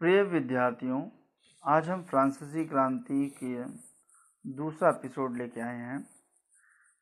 प्रिय 0.00 0.22
विद्यार्थियों, 0.22 1.08
आज 1.64 1.88
हम 1.88 2.02
फ्रांसीसी 2.02 2.64
क्रांति 2.64 3.36
के 3.44 3.64
दूसरा 4.50 4.88
एपिसोड 4.88 5.36
लेके 5.36 5.60
आए 5.60 5.76
हैं, 5.76 6.06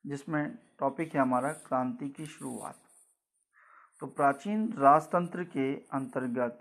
जिसमें 0.06 0.58
टॉपिक 0.78 1.14
है 1.14 1.20
हमारा 1.20 1.52
क्रांति 1.52 2.08
की 2.08 2.26
शुरुआत। 2.26 2.80
तो 4.00 4.06
प्राचीन 4.06 4.72
राजतंत्र 4.72 5.44
के 5.44 5.74
अंतर्गत 5.74 6.58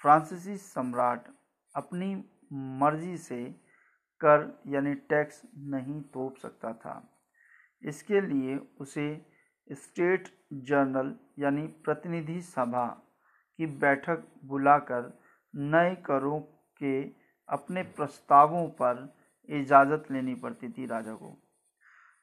फ्रांसीसी 0.00 0.56
सम्राट 0.56 1.24
अपनी 1.76 2.24
मर्ज़ी 2.52 3.16
से 3.18 3.44
कर 4.20 4.62
यानी 4.66 4.94
टैक्स 4.94 5.42
नहीं 5.58 6.00
तोप 6.00 6.36
सकता 6.36 6.72
था। 6.72 7.18
इसके 7.82 8.20
लिए 8.20 8.56
उसे 8.56 9.26
स्टेट 9.72 10.28
जर्नल 10.52 11.16
यानी 11.38 11.66
प्रतिनिधि 11.66 12.40
सभा 12.40 12.86
की 13.58 13.66
बैठक 13.66 14.28
बुलाकर 14.44 15.21
नए 15.56 15.94
करों 15.94 16.40
के 16.78 17.02
अपने 17.48 17.82
प्रस्तावों 17.82 18.68
पर 18.68 19.16
इजाज़त 19.50 20.04
लेनी 20.10 20.34
पड़ती 20.34 20.68
थी 20.68 20.86
राजा 20.86 21.14
को। 21.14 21.42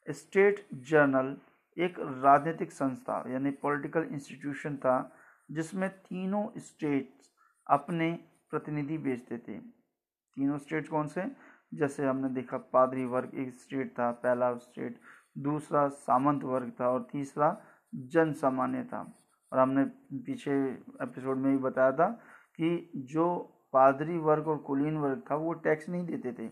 स्टेट 0.09 0.67
जर्नल 0.73 1.37
एक 1.77 1.95
राजनीतिक 1.99 2.71
संस्था, 2.71 3.23
यानी 3.27 3.51
पॉलिटिकल 3.51 4.03
इंस्टीट्यूशन 4.03 4.77
था, 4.77 5.15
जिसमें 5.51 5.89
तीनों 5.89 6.47
स्टेट्स 6.57 7.31
अपने 7.69 8.19
प्रतिनिधि 8.51 8.97
भेजते 8.97 9.37
थे। 9.37 9.59
तीनों 10.35 10.57
स्टेट 10.57 10.89
कौन 10.89 11.07
से? 11.07 11.21
जैसे 11.73 12.05
हमने 12.05 12.29
देखा, 12.29 12.57
पादरी 12.57 13.05
वर्ग 13.05 13.31
एक 13.35 13.53
स्टेट 13.53 13.91
था, 13.91 14.11
पहला 14.11 14.55
स्टेट, 14.55 14.99
दूसरा 15.37 15.87
सामंत 15.87 16.43
वर्ग 16.43 16.71
था 16.79 16.89
और 16.89 17.07
तीसरा 17.11 17.61
जन 17.95 18.33
सामान्य 18.33 18.83
था। 18.83 19.19
और 19.53 19.59
हमने 19.59 19.85
पीछे 20.17 20.51
एपिसोड 21.01 21.37
में 21.37 21.51
भी 21.51 21.63
बताया 21.63 21.91
था 21.91 22.19
कि 22.61 22.91
जो 22.95 23.27
पादरी 23.73 24.17
वर्ग 24.17 24.47
और 24.47 24.57
कुलीन 24.57 24.97
वर्ग 24.97 25.21
था, 25.31 25.35
वो 25.35 25.53
टैक्स 25.53 25.89
नहीं 25.89 26.05
देते 26.05 26.31
थे। 26.33 26.49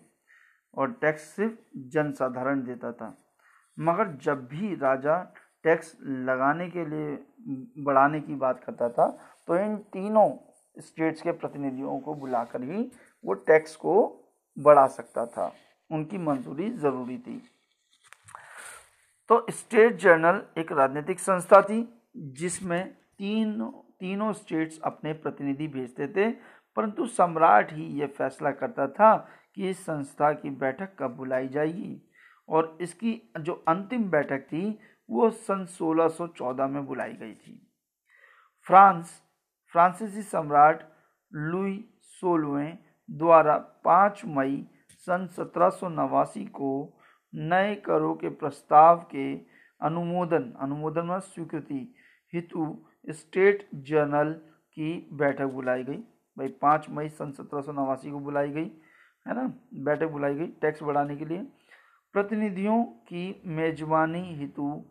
और 0.73 0.91
टैक्स 0.91 1.21
सिर्फ़ 1.35 1.53
जनसाधारण 1.77 2.63
देता 2.63 2.91
था। 2.91 3.17
मगर 3.79 4.07
जब 4.23 4.47
भी 4.47 4.75
राजा 4.75 5.17
टैक्स 5.63 5.97
लगाने 6.01 6.69
के 6.69 6.85
लिए, 6.85 7.17
बढ़ाने 7.83 8.19
की 8.21 8.35
बात 8.35 8.63
करता 8.63 8.89
था 8.89 9.07
तो 9.47 9.55
इन 9.55 9.77
तीनों 9.77 10.29
स्टेट्स 10.79 11.21
के 11.21 11.31
प्रतिनिधियों 11.31 11.99
को 11.99 12.13
बुलाकर 12.13 12.61
ही 12.61 12.91
वो 13.25 13.33
टैक्स 13.33 13.75
को 13.75 13.93
बढ़ा 14.57 14.85
सकता 14.87 15.25
था। 15.25 15.53
उनकी 15.91 16.17
मंजूरी 16.17 16.69
ज़रूरी 16.69 17.17
थी। 17.17 17.41
तो 19.29 19.45
स्टेट 19.49 19.95
जर्नल 19.95 20.41
एक 20.57 20.71
राजनीतिक 20.71 21.19
संस्था 21.19 21.61
थी, 21.61 21.79
जिसमें 22.17 22.93
तीन 22.93 23.61
तीनों 23.99 24.33
स्टेट्स 24.33 24.79
अपने 24.83 25.13
प्रतिनिधि 25.13 25.67
भेजते 25.67 26.07
थे, 26.07 26.31
परंतु 26.75 27.05
सम्राट 27.05 27.73
ही 27.73 27.85
यह 27.99 28.07
फैसला 28.07 28.51
करता 28.51 28.87
था 28.87 29.15
कि 29.55 29.69
इस 29.69 29.79
संस्था 29.85 30.31
की 30.33 30.49
बैठक 30.49 30.95
कब 30.99 31.15
बुलाई 31.15 31.47
जाएगी। 31.47 32.01
और 32.49 32.77
इसकी 32.81 33.21
जो 33.39 33.53
अंतिम 33.67 34.09
बैठक 34.09 34.41
थी, 34.41 34.79
वो 35.09 35.29
सन 35.29 35.65
1614 35.65 36.67
में 36.67 36.85
बुलाई 36.85 37.13
गई 37.13 37.33
थी। 37.33 37.71
फ्रांस, 38.67 39.21
फ्रांसीसी 39.73 40.21
सम्राट 40.21 40.83
लुई 41.33 41.89
सोलवें 42.01 42.77
द्वारा 43.09 43.57
5 43.85 44.21
मई 44.25 44.65
सन 44.89 45.27
सत्रह 45.27 45.69
को 46.47 46.99
नए 47.33 47.75
करों 47.75 48.15
के 48.15 48.29
प्रस्ताव 48.29 48.97
के 49.11 49.33
अनुमोदन 49.81 50.53
अनुमोदन 50.61 51.05
में 51.05 51.19
स्वीकृति, 51.19 51.95
हेतु 52.33 52.85
स्टेट 53.09 53.67
जर्नल 53.75 54.33
की 54.73 55.09
बैठक 55.13 55.45
बुलाई 55.45 55.83
गई। 55.83 55.97
भाई, 56.37 56.47
पाँच 56.47 56.89
मई 56.89 57.09
सन 57.09 57.31
सत्रह 57.31 57.61
सौ 57.61 57.71
नवासी 57.71 58.11
को 58.11 58.19
बुलाई 58.19 58.49
गई, 58.49 58.65
है 59.27 59.35
ना? 59.35 59.47
बैठक 59.73 60.07
बुलाई 60.07 60.35
गई 60.35 60.47
टैक्स 60.47 60.83
बढ़ाने 60.83 61.15
के 61.15 61.25
लिए। 61.25 61.47
प्रतिनिधियों 62.13 62.83
की 62.83 63.41
मेजबानी 63.45 64.35
हेतु 64.35 64.85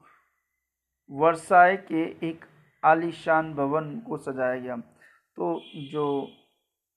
वर्षाए 1.11 1.77
के 1.77 2.03
एक 2.29 2.45
आलीशान 2.85 3.55
भवन 3.55 3.99
को 4.01 4.17
सजाया 4.17 4.59
गया। 4.61 4.77
तो 5.37 5.61
जो 5.91 6.29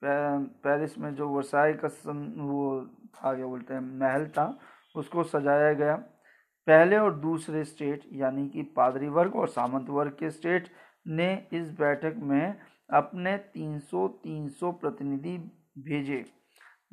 पेरिस 0.03 0.97
में 0.99 1.13
जो 1.15 1.27
वर्षाए 1.29 1.73
का 1.73 1.87
सन 1.87 2.33
वो 2.37 2.85
था, 2.85 3.33
क्या 3.35 3.45
बोलते 3.45 3.73
हैं, 3.73 3.81
महल 3.99 4.27
था, 4.27 4.59
उसको 4.95 5.23
सजाया 5.23 5.73
गया। 5.73 5.95
पहले 6.67 6.97
और 6.97 7.15
दूसरे 7.15 7.63
स्टेट, 7.63 8.09
यानी 8.13 8.49
कि 8.49 8.61
पादरी 8.61 9.07
वर्ग 9.07 9.35
और 9.35 9.47
सामंत 9.47 9.89
वर्ग 9.89 10.11
के 10.11 10.29
स्टेट 10.29 10.69
ने 11.07 11.47
इस 11.53 11.69
बैठक 11.69 12.15
में 12.15 12.59
अपने 12.89 13.37
300 13.37 14.07
300 14.07 14.71
प्रतिनिधि 14.71 15.37
भेजे। 15.79 16.25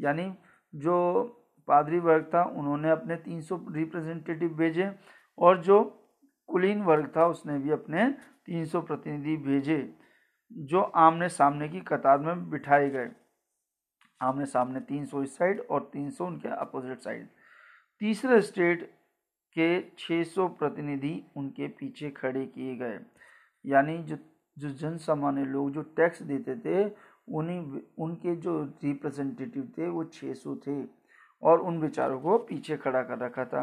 यानी 0.01 0.35
जो 0.75 1.25
पादरी 1.69 1.99
वर्ग 1.99 2.31
था, 2.35 2.45
उन्होंने 2.45 2.91
अपने 2.91 3.17
300 3.17 3.61
रिप्रेजेंटेटिव 3.73 4.49
भेजे 4.49 4.91
और 5.39 5.63
जो 5.63 5.85
कुलीन 6.49 6.83
वर्ग 6.83 7.13
था, 7.17 7.27
उसने 7.27 7.59
भी 7.59 7.71
अपने 7.71 8.11
300 8.47 8.81
प्रतिनिधि 8.81 9.37
भेजे, 9.37 9.95
जो 10.53 10.81
आमने 10.81 11.29
सामने 11.29 11.69
की 11.69 11.81
कतार 11.81 12.19
में 12.19 12.51
बिठाए 12.51 12.91
गए। 12.91 13.11
आमने 14.23 14.47
सामने 14.47 14.81
300 14.81 15.23
इस 15.23 15.37
साइड 15.37 15.61
और 15.61 15.91
300 15.93 16.27
उनके 16.27 16.49
अपोजिट 16.49 16.99
साइड। 16.99 17.29
तीसरे 18.01 18.41
स्टेट 18.41 18.83
के 19.57 19.81
600 19.99 20.49
प्रतिनिधि 20.49 21.25
उनके 21.37 21.69
पीछे 21.69 22.11
खड़े 22.11 22.47
किए 22.47 22.77
गए। 22.77 22.99
यानी 23.67 23.99
जो 23.99 24.17
जो 24.57 24.71
जन 24.71 24.97
सामान्य 24.97 25.45
लोग 25.45 25.71
जो 25.71 25.83
टैक्स 25.83 26.23
देते 26.23 26.57
थे, 26.57 26.85
उन्हीं 27.29 27.81
उनके 27.99 28.35
जो 28.37 28.63
रिप्रेजेंटेटिव 28.85 29.73
थे, 29.79 29.89
वो 29.89 30.05
600 30.05 30.57
थे 30.67 30.83
और 31.43 31.61
उन 31.61 31.79
विचारों 31.79 32.21
को 32.21 32.39
पीछे 32.39 32.77
खड़ा 32.77 33.03
कर 33.03 33.19
रखा 33.19 33.45
था। 33.45 33.63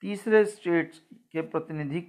तीसरे 0.00 0.44
स्टेट्स 0.44 0.98
के 1.32 1.40
प्रतिनिधि 1.40 2.00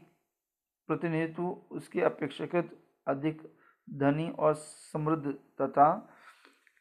प्रतिनिधित्व 0.90 1.44
उसके 1.72 2.02
अपेक्षाकृत 2.02 2.70
अधिक 3.08 3.42
धनी 3.90 4.30
और 4.30 4.54
समृद्ध 4.54 5.32
तथा 5.62 6.14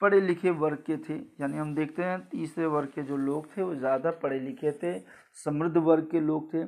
पढ़े 0.01 0.21
लिखे 0.21 0.51
वर्ग 0.51 0.79
के 0.87 0.97
थे। 0.97 1.15
यानी 1.15 1.59
हम 1.59 1.75
देखते 1.75 2.03
हैं, 2.03 2.29
तीसरे 2.29 2.67
वर्ग 2.67 2.89
के 2.89 3.03
जो 3.03 3.17
लोग 3.17 3.57
थे, 3.57 3.63
वो 3.63 3.75
ज़्यादा 3.75 4.11
पढ़े 4.11 4.41
लिखे 4.41 4.73
थे, 4.73 4.99
समृद्ध 5.45 5.77
वर्ग 5.77 6.09
के 6.11 6.21
लोग 6.21 6.55
थे। 6.55 6.65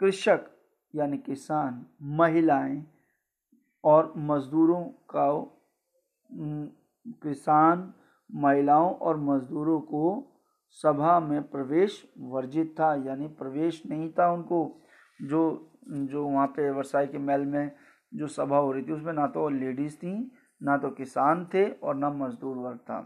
कृषक, 0.00 0.46
यानी 0.94 1.18
किसान, 1.18 1.86
महिलाएँ 2.02 2.86
और 3.84 4.12
मज़दूरों 4.18 4.82
का 5.14 5.28
किसान, 7.22 7.92
महिलाओं 8.30 8.90
और 8.92 9.16
मज़दूरों 9.18 9.80
को 9.82 10.34
सभा 10.78 11.18
में 11.20 11.42
प्रवेश 11.42 12.02
वर्जित 12.18 12.74
था, 12.80 12.94
यानी 13.06 13.26
प्रवेश 13.28 13.82
नहीं 13.90 14.10
था 14.10 14.30
उनको, 14.32 14.80
जो 15.20 15.64
जो 15.88 16.24
वहाँ 16.24 16.46
पे 16.46 16.70
वर्षाई 16.70 17.06
के 17.06 17.18
महल 17.18 17.44
में 17.46 17.70
जो 18.12 18.26
सभा 18.26 18.56
हो 18.56 18.72
रही 18.72 18.82
थी, 18.82 18.92
उसमें 18.92 19.12
ना 19.12 19.26
तो 19.26 19.48
लेडीज़ 19.50 19.96
थी, 19.96 20.12
ना 20.60 20.76
तो 20.76 20.90
किसान 20.90 21.44
थे 21.54 21.68
और 21.70 21.94
ना 21.94 22.10
मजदूर 22.10 22.56
वर्ग 22.56 22.78
था। 22.80 23.00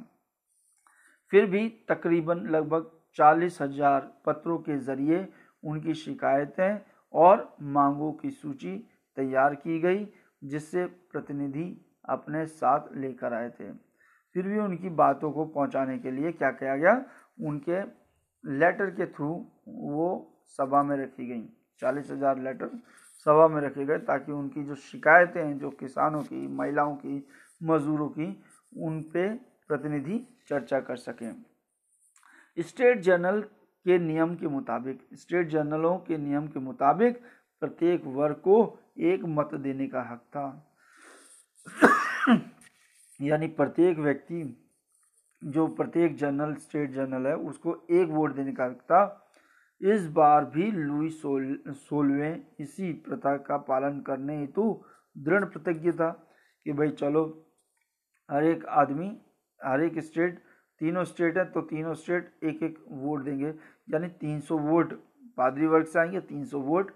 फिर 1.33 1.47
भी 1.47 1.69
तकरीबन 1.89 2.47
लगभग 2.47 2.91
चालीस 3.17 3.61
हज़ार 3.63 4.01
पत्रों 4.27 4.59
के 4.59 4.79
ज़रिए 4.79 5.27
उनकी 5.63 5.95
शिकायतें 5.95 6.79
और 7.15 7.57
मांगों 7.63 8.13
की 8.13 8.31
सूची 8.31 8.77
तैयार 9.17 9.55
की 9.55 9.79
गई 9.81 10.05
जिससे 10.43 10.85
प्रतिनिधि 10.87 11.67
अपने 12.09 12.47
साथ 12.47 12.97
लेकर 12.97 13.33
आए 13.33 13.51
थे। 13.51 13.73
फिर 14.35 14.47
भी 14.49 14.59
उनकी 14.59 14.89
बातों 14.89 15.31
को 15.33 15.45
पहुँचाने 15.45 15.99
के 15.99 16.11
लिए 16.11 16.33
क्या 16.33 16.51
किया 16.51 16.77
गया? 16.77 17.05
उनके 17.41 17.81
लेटर 18.45 18.91
के 18.91 19.07
थ्रू 19.07 19.29
वो 19.69 20.09
सभा 20.49 20.83
में 20.83 20.97
रखी 20.97 21.27
गई। 21.27 21.49
चालीस 21.81 22.11
हज़ार 22.11 22.39
लेटर 22.39 22.71
सभा 23.27 23.47
में 23.49 23.61
रखे 23.63 23.85
गए 23.87 23.99
ताकि 23.99 24.33
उनकी 24.33 24.65
जो 24.65 24.75
शिकायतें 24.75 25.41
हैं, 25.45 25.59
जो 25.59 25.71
किसानों 25.71 26.23
की, 26.23 26.47
महिलाओं 26.49 26.95
की, 26.97 27.27
मजदूरों 27.63 28.09
की, 28.09 28.43
उन 28.79 29.01
पे 29.03 29.29
प्रतिनिधि 29.69 30.19
चर्चा 30.49 30.81
कर 30.81 30.97
सकें। 30.97 31.45
स्टेट 32.59 33.01
जर्नल 33.01 33.41
के 33.87 33.99
नियम 33.99 34.35
के 34.35 34.47
मुताबिक, 34.47 35.01
स्टेट 35.15 35.49
जर्नलों 35.49 35.97
के 35.99 36.19
नियम 36.19 36.47
के 36.47 36.61
मुताबिक 36.61 37.21
प्रत्येक 37.63 38.05
वर्ग 38.05 38.35
को 38.35 38.57
एक 38.99 39.25
मत 39.25 39.55
देने 39.55 39.87
का 39.87 40.03
हक 40.03 40.21
था। 40.29 40.45
यानी 43.21 43.47
प्रत्येक 43.47 43.99
व्यक्ति, 43.99 44.41
जो 45.45 45.67
प्रत्येक 45.67 46.17
जनरल, 46.17 46.55
स्टेट 46.55 46.91
जनरल 46.91 47.27
है, 47.27 47.37
उसको 47.37 47.77
एक 47.91 48.09
वोट 48.09 48.35
देने 48.35 48.53
का 48.53 48.65
हक 48.65 48.81
था। 48.83 49.03
इस 49.81 50.07
बार 50.07 50.45
भी 50.45 50.71
लुई 50.71 51.09
सोल, 51.11 51.63
सोलवें 51.69 52.47
इसी 52.61 52.93
प्रथा 52.93 53.37
का 53.37 53.57
पालन 53.57 54.01
करने 54.01 54.39
हेतु 54.39 54.85
दृढ़ 55.19 55.45
प्रतिज्ञ 55.45 55.93
था 55.93 56.11
कि 56.67 56.73
भाई 56.73 56.91
चलो, 56.91 57.25
हर 58.31 58.45
एक 58.45 58.67
आदमी, 58.67 59.09
हर 59.61 59.83
एक 59.83 59.99
स्टेट, 59.99 60.39
तीनों 60.81 61.05
स्टेट 61.05 61.39
है 61.39 61.45
तो 61.45 61.61
तीनों 61.61 61.95
स्टेट 61.95 62.33
एक 62.45 62.63
एक 62.63 62.79
वोट 62.89 63.23
देंगे। 63.23 63.49
यानी 63.91 64.09
300 64.09 64.59
वोट, 64.59 64.93
पादरी 65.37 65.67
वर्ग 65.67 65.87
से 65.87 65.99
आएँगे 65.99 66.21
300 66.21 66.61
वोट 66.61 66.91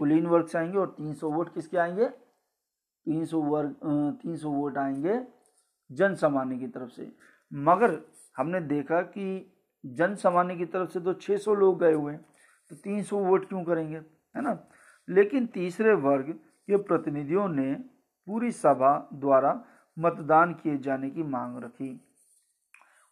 कुलीन 0.00 0.26
वर्ग 0.26 0.46
से 0.46 0.58
आएँगे 0.58 0.78
और 0.78 0.94
300 0.98 1.30
वोट 1.32 1.52
किसके 1.54 1.78
आएँगे? 1.78 2.08
300 3.06 3.42
वर्ग 3.44 3.74
300 4.22 4.50
वोट 4.50 4.78
आएँगे 4.78 5.20
जन 5.90 6.14
सामान्य 6.14 6.56
की 6.58 6.66
तरफ़ 6.68 6.90
से। 6.90 7.10
मगर 7.52 7.98
हमने 8.36 8.60
देखा 8.62 9.00
कि 9.02 9.26
जन 9.84 10.14
सामान्य 10.14 10.56
की 10.56 10.64
तरफ़ 10.66 10.90
से 10.90 11.00
तो 11.00 11.12
600 11.16 11.54
लोग 11.54 11.78
गए 11.80 11.92
हुए 11.92 12.12
हैं 12.12 12.24
तो 12.70 12.76
300 12.78 13.24
वोट 13.26 13.48
क्यों 13.48 13.62
करेंगे, 13.64 13.96
है 13.96 14.42
ना? 14.42 14.58
लेकिन 15.08 15.46
तीसरे 15.46 15.94
वर्ग 16.00 16.32
के 16.32 16.76
प्रतिनिधियों 16.78 17.48
ने 17.48 17.72
पूरी 18.28 18.50
सभा 18.52 18.96
द्वारा 19.14 19.52
मतदान 19.96 20.52
किए 20.54 20.76
जाने 20.78 21.10
की 21.10 21.22
मांग 21.22 21.62
रखी। 21.64 21.90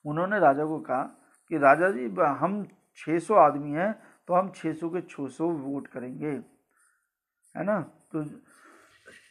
उन्होंने 0.04 0.38
राजा 0.40 0.64
को 0.64 0.78
कहा 0.80 1.02
कि 1.50 1.58
राजा 1.58 1.90
जी, 1.90 2.04
हम 2.18 2.66
600 2.96 3.34
आदमी 3.36 3.72
हैं 3.72 3.92
तो 4.28 4.34
हम 4.34 4.52
600 4.56 4.88
के 4.90 5.00
600 5.02 5.50
वोट 5.58 5.86
करेंगे। 5.88 6.40
है 7.58 7.64
ना? 7.64 7.80
तो 8.14 8.24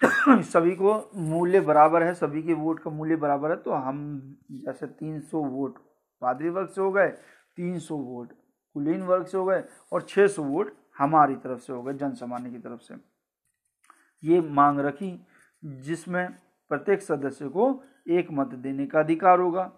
सभी 0.44 0.76
को 0.76 0.94
मूल्य 1.16 1.60
बराबर 1.62 2.04
है, 2.04 2.14
सभी 2.14 2.42
के 2.44 2.54
वोट 2.54 2.80
का 2.80 2.92
मूल्य 2.92 3.16
बराबर 3.16 3.52
है 3.52 3.56
तो 3.58 3.72
हम 3.72 4.38
जैसे 4.52 4.88
300 4.88 5.44
वोट 5.46 5.78
पादरी 6.22 6.50
वर्ग 6.50 6.70
से 6.70 6.82
हो 6.82 6.92
गए 6.92 7.08
300 7.58 7.98
वोट 7.98 8.34
कुलीन 8.76 9.02
वर्ग 9.04 9.26
से 9.26 9.38
हो 9.38 9.46
गए, 9.46 9.64
और 9.94 10.02
600 10.02 10.44
वोट 10.44 10.74
हमारी 10.98 11.36
तरफ़ 11.36 11.60
से 11.60 11.74
हो 11.74 11.82
गए 11.84 11.94
जन 11.94 12.14
सामान्य 12.14 12.50
की 12.52 12.58
तरफ़ 12.58 12.82
से। 12.82 12.96
ये 14.24 14.42
मांग 14.42 14.80
रखी, 14.80 15.12
जिसमें 15.64 16.30
प्रत्येक 16.72 17.02
सदस्य 17.02 17.48
को 17.50 17.70
एक 18.10 18.28
मत 18.32 18.48
देने 18.56 18.86
का 18.86 19.00
अधिकार 19.00 19.40
होगा। 19.40 19.72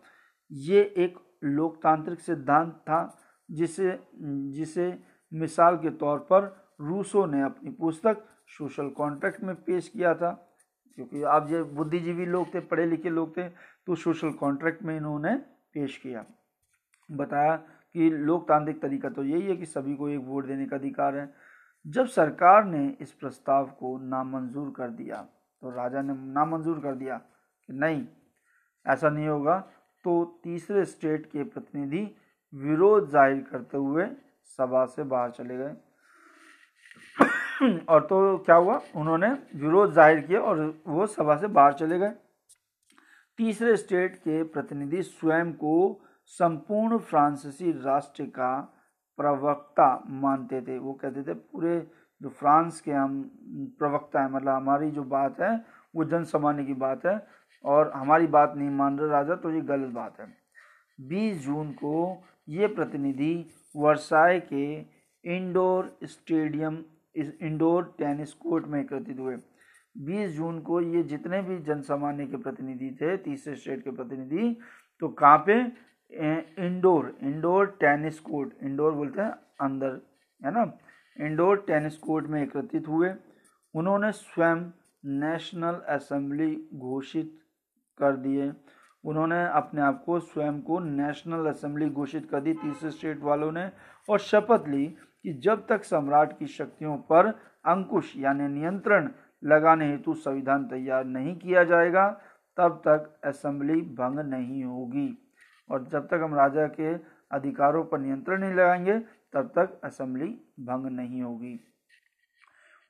ये 0.52 0.82
एक 0.98 1.20
लोकतांत्रिक 1.44 2.20
सिद्धांत 2.20 2.74
था, 2.74 3.18
जिसे 3.50 4.00
जिसे 4.54 4.94
मिसाल 5.32 5.78
के 5.78 5.90
तौर 5.90 6.20
पर 6.32 6.56
रूसो 6.82 7.26
ने 7.26 7.42
अपनी 7.42 7.72
पुस्तक 7.72 8.26
सोशल 8.50 8.90
कॉन्ट्रैक्ट 8.92 9.44
में 9.44 9.56
पेश 9.58 9.88
किया 9.90 10.14
था, 10.16 10.32
क्योंकि 10.98 11.24
आप 11.26 11.48
जो 11.48 11.64
बुद्धिजीवी 11.68 12.26
लोग 12.28 12.54
थे 12.54 12.60
पढ़े 12.62 12.86
लिखे 12.86 13.10
लोग 13.12 13.36
थे 13.38 13.48
तो 13.48 13.96
सोशल 13.98 14.32
कॉन्ट्रैक्ट 14.36 14.84
में 14.84 14.96
इन्होंने 14.96 15.36
पेश 15.74 15.98
किया। 15.98 16.26
बताया 17.10 17.56
कि 17.56 18.10
लोकतांत्रिक 18.12 18.82
तरीका 18.82 19.10
तो 19.10 19.24
यही 19.24 19.42
है 19.44 19.56
कि 19.58 19.66
सभी 19.68 19.96
को 19.96 20.10
एक 20.10 20.20
वोट 20.22 20.46
देने 20.48 20.66
का 20.66 20.76
अधिकार 20.76 21.16
है। 21.16 21.34
जब 21.86 22.08
सरकार 22.08 22.64
ने 22.66 22.88
इस 23.02 23.12
प्रस्ताव 23.14 23.66
को 23.80 23.98
नामंजूर 24.00 24.74
कर 24.78 24.90
दिया 24.92 25.22
तो 25.64 25.70
राजा 25.72 26.02
ने 26.02 26.14
नामंजूर 26.34 26.80
कर 26.80 26.96
दिया 26.96 27.18
कि 27.18 27.74
नहीं, 27.74 28.06
ऐसा 28.86 29.10
नहीं 29.10 29.28
होगा 29.28 29.60
तो 30.06 30.24
तीसरे 30.44 30.84
स्टेट 30.86 31.26
के 31.26 31.44
प्रतिनिधि 31.46 32.04
विरोध 32.54 33.10
ज़ाहिर 33.12 33.42
करते 33.44 33.78
हुए 33.78 34.06
सभा 34.60 34.86
से 34.88 35.04
बाहर 35.06 35.32
चले 35.32 35.58
गए। 35.58 35.76
और 37.90 38.02
तो 38.02 38.38
क्या 38.38 38.56
हुआ? 38.56 38.82
उन्होंने 38.96 39.28
विरोध 39.56 39.94
ज़ाहिर 39.94 40.20
किया 40.20 40.40
और 40.42 40.60
वो 40.88 41.06
सभा 41.08 41.36
से 41.36 41.48
बाहर 41.48 41.74
चले 41.74 41.98
गए। 42.00 42.12
तीसरे 43.40 43.76
स्टेट 43.78 44.16
के 44.16 44.42
प्रतिनिधि 44.44 45.02
स्वयं 45.04 45.52
को 45.54 46.02
संपूर्ण 46.26 46.98
फ्रांसीसी 46.98 47.72
राष्ट्र 47.72 48.24
का 48.26 48.60
प्रवक्ता 49.20 49.88
मानते 50.10 50.62
थे। 50.62 50.78
वो 50.78 50.94
कहते 50.94 51.24
थे, 51.24 51.34
पूरे 51.34 51.80
जो 52.22 52.30
फ्रांस 52.30 52.80
के 52.82 52.92
हम 52.92 53.22
प्रवक्ता 53.80 54.22
है 54.22 54.32
मतलब 54.32 54.54
हमारी 54.54 54.92
जो 54.92 55.04
बात 55.04 55.40
है, 55.42 55.56
वो 55.96 56.06
जन 56.06 56.24
सामान्य 56.24 56.64
की 56.64 56.74
बात 56.74 57.06
है 57.06 57.20
और 57.64 57.92
हमारी 57.96 58.28
बात 58.28 58.54
नहीं 58.58 58.70
मान 58.70 59.00
रहे 59.00 59.10
राजा 59.10 59.36
तो 59.36 59.52
ये 59.52 59.62
गलत 59.62 59.94
बात 59.94 60.20
है। 60.20 60.28
20 61.00 61.44
जून 61.46 61.72
को 61.74 62.24
ये 62.50 62.68
प्रतिनिधि 62.68 63.34
वर्साय 63.76 64.40
के 64.54 64.66
इंडोर 65.24 65.98
स्टेडियम 66.04 66.78
इस 67.16 67.32
इंडोर 67.42 67.96
टेनिस 67.98 68.34
कोर्ट 68.34 68.66
में 68.68 68.80
एकत्रित 68.82 69.20
हुए। 69.20 69.36
20 69.96 70.32
जून 70.32 70.60
को 70.62 70.82
ये 70.82 71.04
जितने 71.04 71.42
भी 71.42 71.58
जनसामान्य 71.60 72.26
के 72.26 72.38
प्रतिनिधि 72.38 72.90
थे, 73.02 73.16
तीसरे 73.18 73.56
स्टेट 73.56 73.84
के 73.84 73.92
प्रतिनिधि 73.92 74.58
तो 75.02 75.08
कहाँ 75.10 75.44
पे? 75.50 75.62
Indoor 76.66 77.18
indoor 77.24 77.66
tennis 77.80 78.20
court, 78.20 78.54
indoor 78.64 78.94
बोलते 78.94 79.22
हैं 79.22 79.32
अंदर, 79.62 80.00
है 80.42 80.52
ना? 80.52 80.72
इंडोर 81.18 81.64
टेनिस 81.68 81.98
कोर्ट 81.98 82.28
में 82.28 82.42
एकत्रित 82.44 82.88
हुए। 82.88 83.14
उन्होंने 83.74 84.12
स्वयं 84.12 84.64
नेशनल 85.20 85.82
असेंबली 85.90 86.56
घोषित 86.74 87.38
कर 88.00 88.16
दिए। 88.16 88.52
उन्होंने 89.04 89.44
अपने 89.48 89.82
आप 89.82 90.04
को 90.06 90.20
स्वयं 90.20 90.62
को 90.62 90.80
नेशनल 90.80 91.46
असेंबली 91.50 91.90
घोषित 91.90 92.30
कर 92.30 92.42
दी। 92.42 92.54
तीसरे 92.54 92.92
स्टेट 92.92 93.22
वालों 93.22 93.52
ने 93.52 93.70
और 94.10 94.20
शपथ 94.20 94.68
ली। 94.68 94.86
कि 95.24 95.34
जब 95.34 95.68
तक 95.68 95.84
सम्राट 95.84 96.40
की 96.40 96.48
शक्तियों 96.48 96.98
पर 96.98 97.28
अंकुश 97.66 98.14
यानी 98.18 98.48
नियंत्रण 98.48 99.10
लगाने 99.44 99.92
हेतु 99.92 100.14
संविधान 100.14 100.66
तैयार 100.66 101.06
नहीं 101.06 101.36
किया 101.36 101.64
जाएगा, 101.64 102.22
तब 102.58 102.82
तक 102.88 103.28
असेंबली 103.28 103.82
भंग 103.82 104.20
नहीं 104.20 104.64
होगी। 104.64 105.18
और 105.70 105.88
जब 105.88 106.08
तक 106.08 106.20
हम 106.24 106.36
राजा 106.36 106.68
के 106.68 106.94
अधिकारों 107.36 107.86
पर 107.86 108.00
नियंत्रण 108.00 108.40
नहीं 108.40 108.54
लगाएँगे, 108.54 109.00
तब 109.34 109.48
तक 109.48 109.82
असेंबली 109.84 110.42
भंग 110.60 110.86
नहीं 110.86 111.22
होगी। 111.22 111.60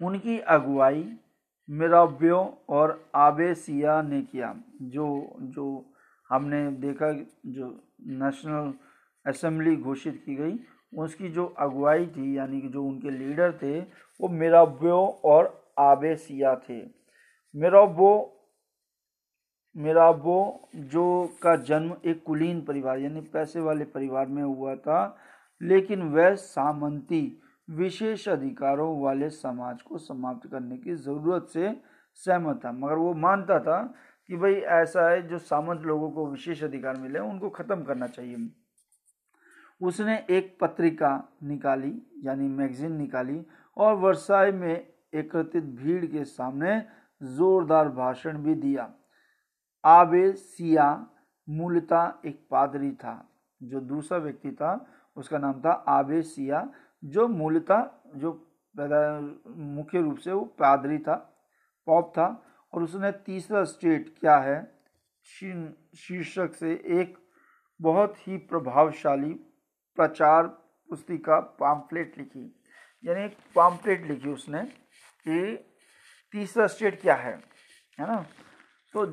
उनकी 0.01 0.39
अगुवाई 0.39 1.17
मिराब्यो 1.69 2.65
और 2.69 3.09
आबेसिया 3.15 4.01
ने 4.01 4.21
किया, 4.21 4.55
जो 4.81 5.35
जो 5.41 5.93
हमने 6.29 6.71
देखा, 6.71 7.11
जो 7.45 7.83
नेशनल 8.07 8.73
असेंबली 9.25 9.75
घोषित 9.75 10.23
की 10.25 10.35
गई 10.35 10.59
उसकी 10.93 11.29
जो 11.29 11.45
अगुवाई 11.59 12.05
थी, 12.07 12.37
यानी 12.37 12.61
कि 12.61 12.67
जो 12.67 12.83
उनके 12.83 13.09
लीडर 13.09 13.51
थे, 13.53 13.79
वो 13.79 14.27
मिराब्यो 14.29 14.97
और 15.25 15.73
आबेसिया 15.79 16.55
थे। 16.69 16.81
मिराबो 17.55 18.35
मिराबो 19.75 20.69
जो 20.75 21.03
का 21.41 21.55
जन्म 21.55 21.95
एक 22.05 22.23
कुलीन 22.23 22.61
परिवार, 22.61 22.99
यानी 22.99 23.21
पैसे 23.21 23.59
वाले 23.59 23.85
परिवार 23.85 24.27
में 24.27 24.43
हुआ 24.43 24.75
था, 24.75 25.17
लेकिन 25.61 26.01
वह 26.01 26.35
सामंती 26.35 27.41
विशेष 27.69 28.27
अधिकारों 28.29 29.01
वाले 29.01 29.29
समाज 29.29 29.81
को 29.81 29.97
समाप्त 29.97 30.49
करने 30.51 30.77
की 30.77 30.95
ज़रूरत 30.95 31.47
से 31.47 31.75
सहमत 32.13 32.61
था। 32.65 32.71
मगर 32.71 32.95
वो 32.95 33.13
मानता 33.13 33.59
था 33.59 33.81
कि 34.29 34.37
भाई 34.37 34.53
ऐसा 34.53 35.09
है, 35.09 35.27
जो 35.27 35.37
सामंत 35.37 35.81
लोगों 35.81 36.09
को 36.11 36.27
विशेष 36.27 36.63
अधिकार 36.63 36.97
मिले, 36.97 37.19
उनको 37.19 37.49
ख़त्म 37.49 37.83
करना 37.83 38.07
चाहिए। 38.07 38.35
उसने 39.81 40.15
एक 40.29 40.57
पत्रिका 40.61 41.11
निकाली, 41.43 41.93
यानी 42.23 42.47
मैगजीन 42.47 42.95
निकाली, 42.95 43.41
और 43.77 43.93
वर्साई 43.95 44.51
में 44.51 44.87
एकत्रित 45.13 45.63
भीड़ 45.63 46.05
के 46.05 46.23
सामने 46.25 46.79
जोरदार 47.21 47.89
भाषण 47.89 48.37
भी 48.37 48.55
दिया। 48.55 48.93
आबे 49.83 50.31
सिया 50.31 51.07
मूलतः 51.47 52.13
एक 52.25 52.47
पादरी 52.51 52.91
था, 52.91 53.15
जो 53.61 53.79
दूसरा 53.81 54.17
व्यक्ति 54.17 54.51
था, 54.51 54.85
उसका 55.17 55.37
नाम 55.37 55.61
था 55.61 55.71
आबे 55.89 56.21
सिया, 56.21 56.67
जो 57.03 57.27
मूलतः, 57.27 57.89
जो 58.15 58.31
मुख्य 58.75 60.01
रूप 60.01 60.17
से 60.17 60.31
वो 60.31 60.43
पादरी 60.59 60.97
था, 60.97 61.15
पॉप 61.87 62.11
था, 62.17 62.27
और 62.73 62.83
उसने 62.83 63.11
तीसरा 63.25 63.63
स्टेट 63.63 64.13
क्या 64.19 64.37
है 64.37 64.61
शीर्षक 65.25 66.53
से 66.53 66.71
एक 66.91 67.17
बहुत 67.79 68.27
ही 68.27 68.37
प्रभावशाली 68.49 69.33
प्रचार 69.97 70.47
पुस्तिका 70.89 71.39
पाम्पलेट 71.39 72.17
लिखी। 72.17 72.45
यानी 73.03 73.23
एक 73.25 73.37
पाम्पलेट 73.55 74.05
लिखी 74.07 74.29
उसने 74.29 74.63
कि 75.25 75.55
तीसरा 76.33 76.67
स्टेट 76.67 77.01
क्या 77.01 77.15
है 77.15 77.35
है 77.99 78.07
ना? 78.07 78.25
तो 78.93 79.05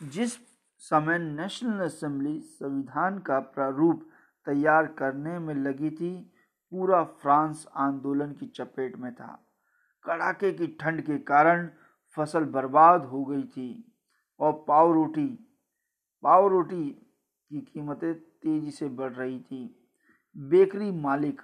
जिस 0.00 0.36
समय 0.82 1.18
नेशनल 1.18 1.80
असेंबली 1.80 2.40
संविधान 2.40 3.18
का 3.18 3.38
प्रारूप 3.38 4.08
तैयार 4.46 4.86
करने 4.86 5.38
में 5.38 5.54
लगी 5.54 5.90
थी, 5.90 6.32
पूरा 6.72 7.02
फ्रांस 7.04 7.66
आंदोलन 7.76 8.32
की 8.32 8.46
चपेट 8.46 8.96
में 8.96 9.14
था। 9.14 9.48
कड़ाके 10.04 10.52
की 10.52 10.66
ठंड 10.80 11.00
के 11.00 11.18
कारण 11.18 11.68
फ़सल 12.16 12.44
बर्बाद 12.44 13.04
हो 13.04 13.24
गई 13.24 13.42
थी 13.42 13.68
और 14.40 14.52
पाव 14.68 14.92
रोटी 14.92 15.26
पाव 16.22 16.46
रोटी 16.48 16.84
की 17.50 17.60
कीमतें 17.60 18.14
तेज़ी 18.14 18.70
से 18.70 18.88
बढ़ 18.88 19.12
रही 19.12 19.38
थी। 19.40 19.81
बेकरी 20.36 20.90
मालिक 20.92 21.40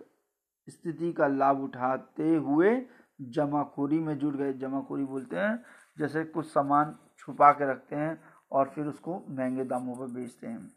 स्थिति 0.69 1.13
का 1.13 1.27
लाभ 1.27 1.61
उठाते 1.63 2.35
हुए 2.37 2.81
जमाखोरी 3.21 3.99
में 3.99 4.17
जुट 4.19 4.37
गए। 4.37 4.53
जमाखोरी 4.55 5.05
बोलते 5.05 5.37
हैं, 5.37 5.63
जैसे 5.99 6.25
कुछ 6.25 6.47
सामान 6.47 6.95
छुपा 7.19 7.51
के 7.53 7.71
रखते 7.71 7.97
हैं 7.97 8.21
और 8.53 8.69
फिर 8.69 8.87
उसको 8.87 9.23
महँगे 9.31 9.65
दामों 9.65 9.97
पर 9.97 10.13
बेचते 10.13 10.47
हैं, 10.47 10.71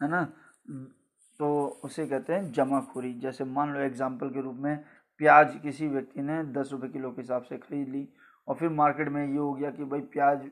है 0.00 0.08
ना? 0.08 0.22
तो 1.40 1.66
उसे 1.84 2.06
कहते 2.06 2.32
हैं 2.32 2.52
जमाखोरी। 2.52 3.12
जैसे 3.14 3.44
मान 3.46 3.72
लो 3.74 3.80
एग्ज़ाम्पल 3.80 4.28
के 4.30 4.40
रूप 4.40 4.56
में 4.56 4.76
प्याज 5.20 5.58
किसी 5.62 5.88
व्यक्ति 5.88 6.22
ने 6.22 6.42
दस 6.52 6.68
रुपये 6.72 6.90
किलो 6.90 7.10
के 7.10 7.20
हिसाब 7.20 7.42
से 7.42 7.56
खरीद 7.58 7.88
ली 7.88 8.08
और 8.48 8.54
फिर 8.56 8.68
मार्केट 8.70 9.08
में 9.08 9.22
ये 9.22 9.36
हो 9.36 9.52
गया 9.54 9.70
कि 9.70 9.84
भाई 9.84 10.00
प्याज 10.12 10.44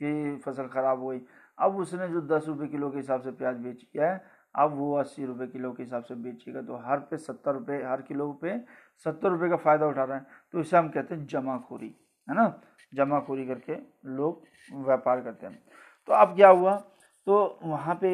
की 0.00 0.36
फ़सल 0.38 0.68
ख़राब 0.68 1.00
हो 1.00 1.08
गई। 1.08 1.20
अब 1.58 1.76
उसने 1.76 2.08
जो 2.08 2.20
दस 2.28 2.44
रुपये 2.48 2.68
किलो 2.68 2.90
के 2.90 2.96
हिसाब 2.96 3.22
से 3.22 3.30
प्याज 3.32 3.56
बेची 3.56 3.88
है 3.98 4.12
अब 4.54 4.74
वो 4.76 4.92
अस्सी 4.94 5.24
रुपये 5.24 5.46
किलो 5.46 5.72
के 5.72 5.82
हिसाब 5.82 6.02
से 6.04 6.14
बेचेगा 6.16 6.62
तो 6.62 6.76
हर 6.86 6.98
पे 7.00 7.16
सत्तर 7.18 7.54
रुपये 7.54 7.82
हर 7.84 8.02
किलो 8.02 8.30
पे 8.42 8.58
सत्तर 9.06 9.30
रुपये 9.30 9.48
का 9.50 9.56
फ़ायदा 9.56 9.86
उठा 9.86 10.04
रहे 10.04 10.18
हैं। 10.18 10.26
तो 10.54 10.60
इसे 10.60 10.76
हम 10.76 10.88
कहते 10.88 11.14
हैं 11.14 11.26
जमाखोरी, 11.26 11.94
है 12.28 12.34
ना? 12.34 12.60
जमाखोरी 12.92 13.46
करके 13.46 13.74
लोग 14.10 14.42
व्यापार 14.86 15.20
करते 15.20 15.46
हैं। 15.46 15.58
तो 16.08 16.12
अब 16.12 16.34
क्या 16.36 16.48
हुआ? 16.48 16.74
तो 17.26 17.58
वहाँ 17.62 17.94
पे 17.94 18.10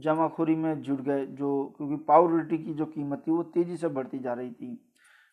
जमाखोरी 0.00 0.54
में 0.54 0.80
जुड़ 0.82 1.00
गए, 1.00 1.24
जो 1.26 1.74
क्योंकि 1.76 1.96
पावरोटी 2.04 2.58
की 2.58 2.74
जो 2.74 2.86
कीमत 2.86 3.22
थी, 3.26 3.30
वो 3.30 3.42
तेज़ी 3.44 3.76
से 3.76 3.88
बढ़ती 3.88 4.18
जा 4.18 4.32
रही 4.32 4.50
थी। 4.50 4.80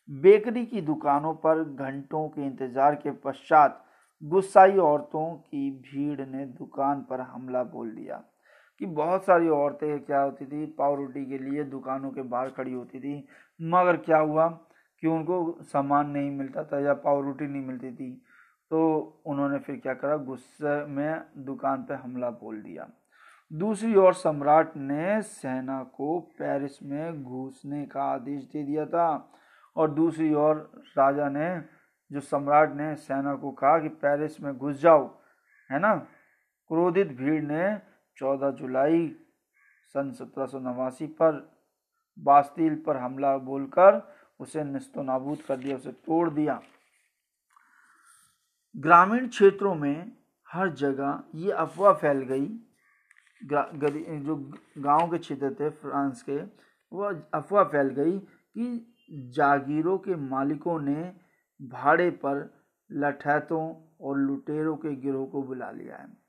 बेकरी 0.10 0.66
की 0.66 0.82
दुकानों 0.82 1.34
पर 1.36 1.64
घंटों 1.64 2.28
के 2.30 2.42
इंतज़ार 2.42 2.96
के 2.96 3.12
पश्चात 3.24 3.84
गुस्साई 4.24 4.78
औरतों 4.78 5.26
की 5.34 5.70
भीड़ 5.84 6.26
ने 6.28 6.46
दुकान 6.46 7.02
पर 7.02 7.22
हमला 7.22 7.64
बोल 7.64 7.92
दिया। 7.92 8.24
कि 8.80 8.86
बहुत 8.86 9.24
सारी 9.24 9.50
औरतें 9.50 10.00
क्या 10.00 10.22
होती 10.22 10.46
थी? 10.46 10.66
पाव 10.66 10.96
रोटी 10.96 11.26
के 11.26 11.38
लिए 11.38 11.64
दुकानों 11.64 12.12
के 12.12 12.22
बाहर 12.22 12.50
खड़ी 12.50 12.74
होती 12.74 13.00
थी। 13.00 13.28
मगर 13.62 13.98
क्या 13.98 14.18
हुआ 14.18 14.48
कि 15.02 15.08
उनको 15.08 15.58
सामान 15.62 16.10
नहीं 16.10 16.32
मिलता 16.32 16.64
था 16.64 16.80
या 16.80 16.94
पाव 16.94 17.22
रोटी 17.22 17.48
नहीं 17.48 17.66
मिलती 17.66 17.92
थी। 17.92 18.22
तो 18.72 18.98
उन्होंने 19.26 19.60
फिर 19.60 19.76
क्या 19.76 19.94
करा? 19.94 20.18
गुस्से 20.18 20.86
में 20.86 21.22
दुकान 21.38 21.84
पर 21.84 21.94
हमला 21.94 22.30
बोल 22.30 22.62
दिया। 22.62 22.90
दूसरी 23.54 23.96
ओर 23.96 24.14
सम्राट 24.14 24.78
ने 24.78 25.22
सेना 25.22 25.84
को 25.84 26.20
पेरिस 26.20 26.84
में 26.84 27.24
घुसने 27.24 27.86
का 27.86 28.04
आदेश 28.04 28.44
दे 28.44 28.64
दिया 28.64 28.86
था 28.86 29.32
और 29.76 29.92
दूसरी 29.92 30.34
ओर 30.34 30.72
राजा 30.98 31.30
ने, 31.30 31.62
जो 32.12 32.20
सम्राट 32.20 32.74
ने 32.74 32.96
सेना 32.96 33.36
को 33.36 33.52
कहा 33.52 33.80
कि 33.80 33.90
पेरिस 33.90 34.42
में 34.42 34.58
घुस 34.58 34.82
जाओ, 34.82 35.22
है 35.72 35.80
ना? 35.80 35.96
क्रोधित 36.68 37.08
भीड़ 37.08 37.44
ने 37.44 37.95
14 38.18 38.52
जुलाई 38.52 39.08
सन 39.96 40.12
सत्रह 40.12 40.46
सौ 40.46 40.60
नवासी 40.60 41.08
पर 41.08 41.34
बास्तील 42.18 42.76
पर 42.76 42.98
हमला 42.98 43.38
बोलकर 43.38 44.02
उसे 44.40 44.64
निस्तो 44.64 45.04
नाबूद 45.04 45.42
कर 45.42 45.58
दिया, 45.58 45.76
उसे 45.76 45.92
तोड़ 45.92 46.30
दिया। 46.30 46.62
ग्रामीण 48.76 49.28
क्षेत्रों 49.28 49.76
में 49.76 50.18
हर 50.48 50.70
जगह 50.74 51.24
ये 51.36 51.52
अफवाह 51.52 51.94
फैल 51.94 52.22
गई। 52.24 52.48
जो 53.44 54.36
गाँव 54.78 55.12
के 55.12 55.18
क्षेत्र 55.18 55.54
थे, 55.54 55.70
फ्रांस 55.70 56.22
के 56.22 56.40
वह 56.92 57.22
अफवाह 57.34 57.64
फैल 57.64 57.88
गई 57.90 58.20
कि 58.20 58.94
जागीरों 59.36 59.98
के 59.98 60.16
मालिकों 60.16 60.80
ने 60.80 61.14
भाड़े 61.62 62.10
पर 62.24 62.50
लठैतों 62.90 63.64
और 64.02 64.18
लुटेरों 64.18 64.76
के 64.76 64.96
गिरोह 64.96 65.28
को 65.28 65.44
बुला 65.44 65.72
लिया 65.72 65.98
है। 65.98 66.25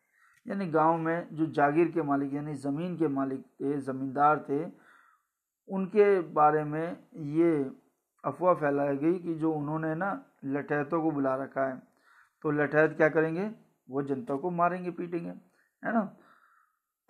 यानी 0.46 0.66
गाँव 0.66 0.96
में 0.96 1.28
जो 1.32 1.46
जागीर 1.48 1.90
के 1.90 2.02
मालिक, 2.02 2.34
यानी 2.34 2.54
ज़मीन 2.54 2.96
के 2.96 3.08
मालिक 3.08 3.40
थे, 3.40 3.76
ज़मींदार 3.78 4.44
थे, 4.48 4.64
उनके 5.68 6.20
बारे 6.32 6.64
में 6.64 6.96
ये 7.36 7.52
अफवाह 8.24 8.54
फैलाई 8.54 8.96
गई 8.96 9.18
कि 9.18 9.34
जो 9.34 9.52
उन्होंने 9.52 9.94
ना 9.94 10.10
लठैतों 10.44 11.02
को 11.02 11.10
बुला 11.10 11.34
रखा 11.36 11.66
है 11.68 11.80
तो 12.44 12.50
लठैत 12.50 12.96
क्या 12.96 13.08
करेंगे? 13.08 13.50
वो 13.88 14.02
जनता 14.02 14.36
को 14.36 14.50
मारेंगे, 14.50 14.90
पीटेंगे, 14.90 15.28
है 15.28 15.92
ना? 15.92 16.04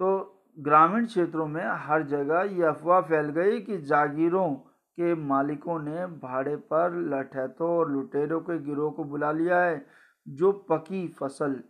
तो 0.01 0.33
ग्रामीण 0.59 1.07
क्षेत्रों 1.07 1.47
में 1.47 1.63
हर 1.79 2.03
जगह 2.03 2.43
ये 2.53 2.65
अफवाह 2.65 3.01
फैल 3.01 3.29
गई 3.31 3.61
कि 3.61 3.79
जागीरों 3.83 4.51
के 4.99 5.15
मालिकों 5.15 5.79
ने 5.81 6.07
भाड़े 6.19 6.57
पर 6.71 6.95
लठैतों 7.11 7.69
और 7.69 7.91
लुटेरों 7.93 8.41
के 8.41 8.59
गिरोह 8.59 8.91
को 8.93 9.05
बुला 9.05 9.33
लिया 9.33 9.61
है, 9.61 9.85
जो 10.27 10.53
पकी 10.71 11.07
फ़सल 11.11 11.63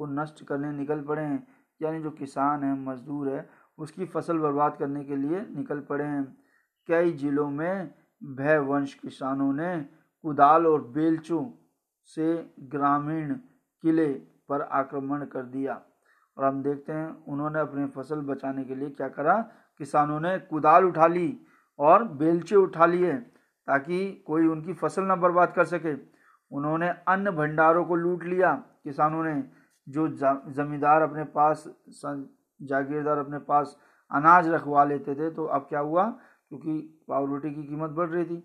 को 0.00 0.06
नष्ट 0.12 0.44
करने 0.44 0.72
निकल 0.72 1.00
पड़े 1.02 1.22
हैं, 1.22 1.46
यानी 1.80 2.02
जो 2.02 2.10
किसान 2.12 2.64
है, 2.64 2.74
मजदूर 2.80 3.28
है, 3.28 3.48
उसकी 3.78 4.04
फ़सल 4.06 4.38
बर्बाद 4.38 4.76
करने 4.76 5.04
के 5.04 5.16
लिए 5.16 5.40
निकल 5.56 5.80
पड़े 5.88 6.04
हैं। 6.04 6.24
कई 6.88 7.12
जिलों 7.14 7.48
में 7.50 7.90
भय 8.22 8.58
वंश 8.60 8.94
किसानों 8.94 9.52
ने 9.52 9.76
कुदाल 10.24 10.66
और 10.66 10.82
बेलचों 10.90 11.44
से 12.10 12.26
ग्रामीण 12.70 13.34
किले 13.84 14.08
पर 14.48 14.62
आक्रमण 14.62 15.24
कर 15.26 15.42
दिया 15.44 15.80
और 16.36 16.44
हम 16.44 16.62
देखते 16.62 16.92
हैं 16.92 17.08
उन्होंने 17.26 17.60
अपनी 17.60 17.86
फ़सल 17.88 18.20
बचाने 18.26 18.64
के 18.64 18.74
लिए 18.74 18.90
क्या 18.90 19.08
करा। 19.08 19.36
किसानों 19.80 20.20
ने 20.20 20.38
कुदाल 20.40 20.84
उठा 20.84 21.06
ली 21.06 21.28
और 21.78 22.04
बेलचे 22.14 22.56
उठा 22.56 22.86
लिए 22.86 23.12
ताकि 23.68 24.00
कोई 24.26 24.46
उनकी 24.46 24.72
फ़सल 24.74 25.02
ना 25.02 25.16
बर्बाद 25.16 25.52
कर 25.52 25.64
सके। 25.66 25.94
उन्होंने 26.50 26.88
अन्न 27.08 27.30
भंडारों 27.30 27.84
को 27.84 27.96
लूट 27.96 28.24
लिया 28.24 28.52
किसानों 28.84 29.24
ने। 29.24 29.34
जो 29.90 30.08
जमींदार 30.52 31.02
अपने 31.02 31.24
पास 31.36 31.64
जागीरदार 32.62 33.18
अपने 33.18 33.38
पास 33.38 33.76
अनाज 34.10 34.48
रखवा 34.48 34.84
लेते 34.84 35.14
थे 35.14 35.30
तो 35.30 35.44
अब 35.46 35.66
क्या 35.68 35.80
हुआ? 35.80 36.04
क्योंकि 36.48 37.04
पाव 37.08 37.26
रोटी 37.26 37.50
की 37.50 37.62
कीमत 37.64 37.90
बढ़ 37.90 38.08
रही 38.08 38.24
थी। 38.24 38.36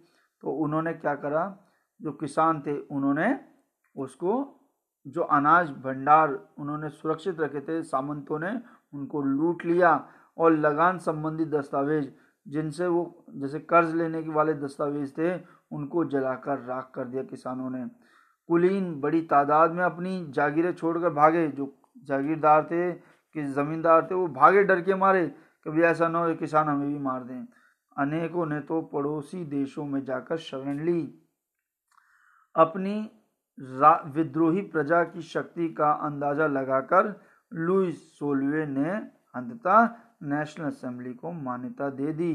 तो 0.44 0.52
उन्होंने 0.54 0.94
क्या 0.94 1.16
करा? 1.16 1.58
जो 2.02 2.12
किसान 2.12 2.62
थे, 2.62 2.78
उन्होंने 2.78 3.40
उसको 3.96 4.32
जो 5.08 5.22
अनाज 5.22 5.70
भंडार 5.70 6.40
उन्होंने 6.58 6.90
सुरक्षित 6.90 7.40
रखे 7.40 7.62
थे, 7.62 7.82
सामंतों 7.84 8.40
ने 8.40 8.62
उनको 8.94 9.22
लूट 9.22 9.66
लिया 9.66 10.08
और 10.38 10.52
लगान 10.52 10.98
संबंधी 10.98 11.46
दस्तावेज़, 11.46 12.10
जिनसे 12.48 12.88
वो, 12.88 13.26
जैसे 13.30 13.60
कर्ज 13.60 13.96
लेने 13.96 14.24
के 14.24 14.30
वाले 14.30 14.54
दस्तावेज़ 14.54 15.14
थे, 15.18 15.38
उनको 15.72 16.06
जलाकर 16.06 16.60
राख 16.60 16.92
कर 16.96 17.06
दिया 17.06 17.24
किसानों 17.24 17.70
ने। 17.70 17.86
कुलीन 18.50 18.94
बड़ी 19.02 19.22
तादाद 19.24 19.72
में 19.72 19.84
अपनी 19.84 20.26
जागीरें 20.32 20.74
छोड़कर 20.74 21.10
भागे। 21.12 21.48
जो 21.50 21.74
जागीरदार 22.08 22.64
थे, 22.64 22.92
कि 22.92 23.44
ज़मींदार 23.44 24.08
थे, 24.12 24.16
वो 24.16 24.28
भागे 24.30 24.64
डर 24.64 24.82
के 24.82 24.96
मारे 24.96 25.26
कभी 25.66 25.82
ऐसा 25.84 26.08
ना 26.08 26.20
हो 26.20 26.34
किसान 26.36 26.68
हमें 26.70 26.88
भी 26.88 27.00
मार 27.00 27.24
दें। 27.24 27.46
अनेकों 27.98 28.46
ने 28.46 28.60
तो 28.62 28.82
पड़ोसी 28.84 29.44
देशों 29.46 29.86
में 29.86 30.04
जाकर 30.06 30.38
शरण 30.40 30.84
ली। 30.86 31.02
अपनी 32.56 32.96
विद्रोही 34.16 34.62
प्रजा 34.64 35.04
की 35.04 35.22
शक्ति 35.24 35.68
का 35.74 35.92
अंदाज़ा 36.06 36.48
लगाकर 36.48 37.14
लुइस 37.52 38.02
सोलवे 38.20 38.66
ने 38.68 38.90
अंततः 39.36 39.90
नेशनल 40.24 40.66
असेंबली 40.66 41.14
को 41.14 41.32
मान्यता 41.32 41.90
दे 41.92 42.14
दी 42.14 42.34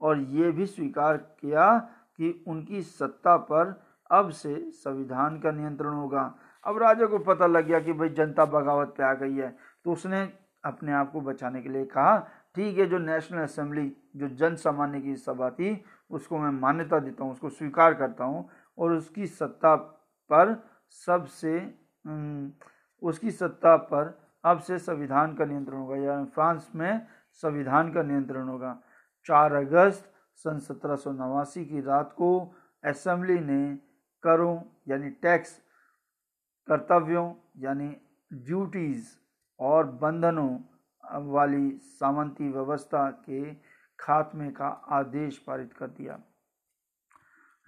और 0.00 0.20
ये 0.20 0.50
भी 0.52 0.66
स्वीकार 0.66 1.16
किया 1.16 1.76
कि 2.16 2.44
उनकी 2.48 2.82
सत्ता 2.82 3.36
पर 3.36 3.72
अब 4.10 4.30
से 4.32 4.54
संविधान 4.74 5.38
का 5.40 5.50
नियंत्रण 5.52 5.94
होगा। 5.94 6.22
अब 6.64 6.78
राजा 6.78 7.06
को 7.06 7.18
पता 7.20 7.46
लग 7.46 7.66
गया 7.66 7.80
कि 7.80 7.92
भाई 7.92 8.08
जनता 8.10 8.44
बगावत 8.46 8.94
पे 8.96 9.04
आ 9.04 9.12
गई 9.14 9.34
है 9.34 9.56
तो 9.84 9.92
उसने 9.92 10.22
अपने 10.64 10.92
आप 10.92 11.10
को 11.12 11.20
बचाने 11.20 11.60
के 11.62 11.68
लिए 11.68 11.84
कहा, 11.86 12.18
ठीक 12.54 12.78
है, 12.78 12.86
जो 12.86 12.98
नेशनल 12.98 13.38
असेंबली 13.40 13.92
जो 14.16 14.28
जन 14.30 14.54
सामान्य 14.56 15.00
की 15.00 15.14
सभा 15.16 15.50
थी, 15.50 15.84
उसको 16.10 16.38
मैं 16.38 16.50
मान्यता 16.52 16.98
देता 16.98 17.24
हूँ, 17.24 17.32
उसको 17.32 17.48
स्वीकार 17.50 17.94
करता 17.94 18.24
हूँ 18.24 18.48
और 18.78 18.92
उसकी 18.92 19.26
सत्ता 19.26 19.74
पर 20.30 20.54
सबसे 20.96 21.58
उसकी 23.02 23.30
सत्ता 23.30 23.76
पर 23.76 24.18
अब 24.44 24.58
से 24.60 24.78
संविधान 24.78 25.34
का 25.34 25.44
नियंत्रण 25.44 25.76
होगा 25.76 25.96
या 25.96 26.22
फ्रांस 26.24 26.70
में 26.74 27.06
संविधान 27.42 27.92
का 27.92 28.02
नियंत्रण 28.02 28.48
होगा। 28.48 28.76
चार 29.26 29.52
अगस्त 29.54 30.10
सन 30.44 30.58
सत्रह 30.58 30.96
सौ 30.96 31.12
नवासी 31.12 31.64
की 31.64 31.80
रात 31.80 32.12
को 32.12 32.30
असेंबली 32.84 33.38
ने 33.40 33.78
करों, 34.28 34.54
यानी 34.88 35.10
टैक्स 35.22 35.56
कर्तव्यों, 36.68 37.26
यानी 37.58 37.88
ड्यूटीज़ 38.32 39.06
और 39.60 39.86
बंधनों 40.02 40.50
वाली 41.32 41.70
सामंती 41.92 42.48
व्यवस्था 42.48 43.08
के 43.26 43.54
खात्मे 43.98 44.50
का 44.50 44.68
आदेश 44.92 45.38
पारित 45.38 45.72
कर 45.72 45.86
दिया। 45.88 46.18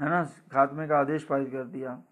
है 0.00 0.08
ना? 0.08 0.24
खात्मे 0.52 0.86
का 0.88 0.98
आदेश 0.98 1.24
पारित 1.24 1.48
कर 1.52 1.64
दिया। 1.66 2.02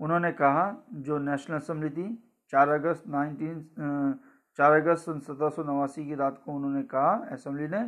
उन्होंने 0.00 0.32
कहा, 0.32 0.64
जो 0.92 1.18
नेशनल 1.18 1.56
असम्बली 1.56 1.90
थी, 1.90 2.08
चार 2.52 2.68
अगस्त 2.68 3.06
नाइनटीन 3.08 4.18
चार 4.58 4.72
अगस्त 4.72 5.04
सन 5.06 5.18
सत्रह 5.20 5.48
सौ 5.48 5.62
नवासी 5.62 6.04
की 6.06 6.14
रात 6.14 6.40
को 6.44 6.52
उन्होंने 6.52 6.82
कहा 6.82 7.10
असेंबली 7.32 7.68
ने, 7.68 7.82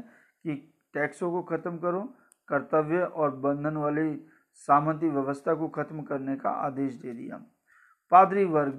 कि 0.45 0.55
टैक्सों 0.95 1.31
को 1.33 1.43
ख़त्म 1.43 1.79
करो, 1.79 2.03
कर्तव्य 2.49 3.03
और 3.03 3.35
बंधन 3.37 3.77
वाली 3.77 4.11
सामंती 4.55 5.09
व्यवस्था 5.09 5.55
को 5.55 5.69
खत्म 5.69 6.03
करने 6.03 6.37
का 6.37 6.51
आदेश 6.51 6.95
दे 6.95 7.13
दिया। 7.13 7.37
पादरी 8.11 8.45
वर्ग 8.45 8.73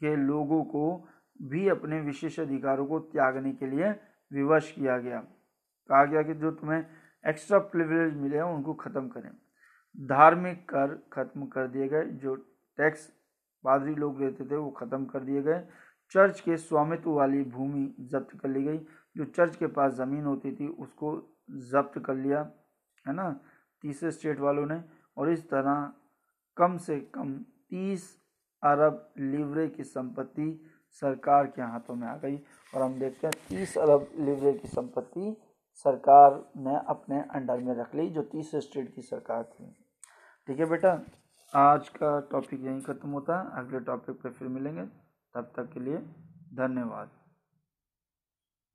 के 0.00 0.16
लोगों 0.16 0.64
को 0.64 1.08
भी 1.42 1.68
अपने 1.68 2.00
विशेष 2.00 2.40
अधिकारों 2.40 2.86
को 2.86 2.98
त्यागने 2.98 3.52
के 3.52 3.66
लिए 3.66 3.90
विवश 4.32 4.72
किया 4.72 4.98
गया। 4.98 5.20
कहा 5.88 6.04
गया 6.04 6.22
कि 6.22 6.34
जो 6.34 6.50
तुम्हें 6.50 6.86
एक्स्ट्रा 7.28 7.58
प्रिविलेज 7.58 8.14
मिले 8.14 8.36
हैं, 8.36 8.42
उनको 8.42 8.74
ख़त्म 8.74 9.08
करें। 9.08 9.30
धार्मिक 10.06 10.68
कर 10.68 11.08
खत्म 11.12 11.46
कर 11.46 11.66
दिए 11.66 11.88
गए, 11.88 12.04
जो 12.04 12.34
टैक्स 12.78 13.12
पादरी 13.64 13.94
लोग 13.94 14.20
लेते 14.20 14.44
थे, 14.44 14.56
वो 14.56 14.70
ख़त्म 14.70 15.04
कर 15.04 15.20
दिए 15.20 15.42
गए। 15.42 15.68
चर्च 16.10 16.40
के 16.40 16.56
स्वामित्व 16.56 17.10
वाली 17.10 17.42
भूमि 17.44 17.94
जब्त 18.00 18.40
कर 18.40 18.48
ली 18.48 18.62
गई। 18.62 18.78
जो 19.16 19.24
चर्च 19.24 19.56
के 19.56 19.66
पास 19.66 19.92
ज़मीन 19.92 20.24
होती 20.24 20.52
थी, 20.52 20.68
उसको 20.68 21.36
जब्त 21.50 21.98
कर 21.98 22.14
लिया, 22.14 22.50
है 23.08 23.14
ना? 23.14 23.40
तीसरे 23.82 24.10
स्टेट 24.10 24.40
वालों 24.40 24.66
ने। 24.66 24.84
और 25.16 25.30
इस 25.30 25.48
तरह 25.50 25.92
कम 26.56 26.76
से 26.76 27.00
कम 27.00 27.32
तीस 27.70 28.18
अरब 28.62 29.12
लीवरे 29.18 29.68
की 29.68 29.84
संपत्ति 29.84 30.48
सरकार 30.90 31.46
के 31.46 31.62
हाथों 31.62 31.94
में 31.94 32.06
आ 32.08 32.16
गई। 32.16 32.36
और 32.74 32.82
हम 32.82 32.98
देखते 32.98 33.26
हैं 33.26 33.34
तीस 33.48 33.76
अरब 33.78 34.08
लीवरे 34.18 34.52
की 34.52 34.68
संपत्ति 34.68 35.36
सरकार 35.74 36.52
ने 36.56 36.76
अपने 36.86 37.20
अंडर 37.20 37.58
में 37.58 37.74
रख 37.74 37.94
ली, 37.94 38.10
जो 38.10 38.22
तीस 38.22 38.54
स्टेट 38.54 38.94
की 38.94 39.02
सरकार 39.02 39.42
थी। 39.44 39.66
ठीक 40.46 40.60
है 40.60 40.66
बेटा, 40.66 41.00
आज 41.54 41.88
का 41.88 42.20
टॉपिक 42.20 42.60
यहीं 42.60 42.80
ख़त्म 42.80 43.08
होता 43.08 43.40
है। 43.40 43.64
अगले 43.64 43.80
टॉपिक 43.80 44.22
पर 44.22 44.30
फिर 44.30 44.48
मिलेंगे। 44.48 44.82
तब 45.34 45.52
तक 45.56 45.72
के 45.72 45.80
लिए 45.80 45.98
धन्यवाद। 46.54 47.10